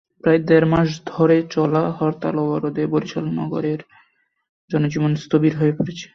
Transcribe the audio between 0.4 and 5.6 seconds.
দেড় মাস ধরে চলা হরতাল-অবরোধে বরিশাল নগরের জনজীবন স্থবির